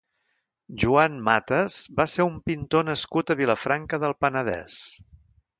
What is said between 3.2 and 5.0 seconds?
a Vilafranca del Penedès.